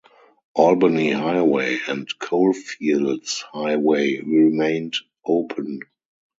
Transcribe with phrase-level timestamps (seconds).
[0.55, 5.81] Albany Highway and Coalfields Highway remained open.